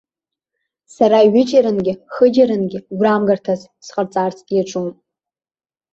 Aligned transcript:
Сара 0.95 1.19
ҩыџьарангьы, 1.33 1.93
хыџьарангьы 2.13 2.79
гәрамгарҭас 2.97 3.61
сҟарҵарц 3.85 4.37
иаҿуп. 4.55 4.95